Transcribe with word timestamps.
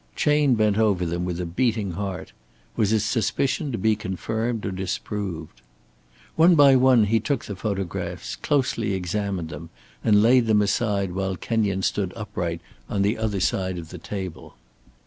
Chayne 0.15 0.55
bent 0.55 0.79
over 0.79 1.05
them 1.05 1.25
with 1.25 1.39
a 1.39 1.45
beating 1.45 1.91
heart. 1.91 2.33
Was 2.75 2.89
his 2.89 3.05
suspicion 3.05 3.71
to 3.71 3.77
be 3.77 3.95
confirmed 3.95 4.65
or 4.65 4.71
disproved? 4.71 5.61
One 6.35 6.55
by 6.55 6.75
one 6.75 7.03
he 7.03 7.19
took 7.19 7.45
the 7.45 7.55
photographs, 7.55 8.35
closely 8.35 8.95
examined 8.95 9.49
them, 9.49 9.69
and 10.03 10.23
laid 10.23 10.47
them 10.47 10.63
aside 10.63 11.11
while 11.11 11.35
Kenyon 11.35 11.83
stood 11.83 12.13
upright 12.15 12.61
on 12.89 13.03
the 13.03 13.15
other 13.19 13.39
side 13.39 13.77
of 13.77 13.89
the 13.89 13.99
table. 13.99 14.55